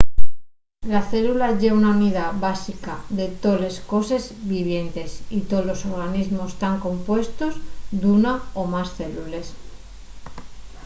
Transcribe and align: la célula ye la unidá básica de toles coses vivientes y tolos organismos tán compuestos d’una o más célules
la 0.93 1.01
célula 1.11 1.47
ye 1.61 1.71
la 1.81 1.89
unidá 1.97 2.25
básica 2.45 2.93
de 3.19 3.27
toles 3.43 3.75
coses 3.91 4.23
vivientes 4.53 5.11
y 5.37 5.39
tolos 5.51 5.79
organismos 5.91 6.55
tán 6.61 6.75
compuestos 6.87 7.53
d’una 8.01 8.33
o 8.61 8.63
más 8.73 8.89
célules 8.99 9.47